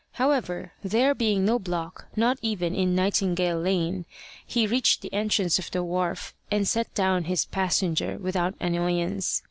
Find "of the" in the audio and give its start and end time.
5.59-5.83